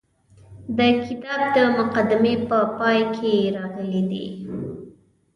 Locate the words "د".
0.77-0.79, 1.55-1.57